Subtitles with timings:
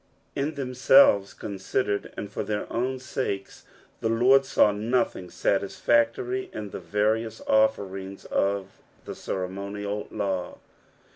[0.01, 0.03] ^'
[0.35, 3.43] In themselves considered, and for their own ask ea,
[3.99, 10.57] the Lord aaw nothing aatisfaetory in the various offerings of the ceremonial law.